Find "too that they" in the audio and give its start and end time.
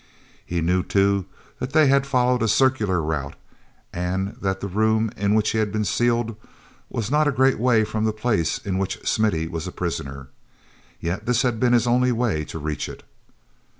0.81-1.85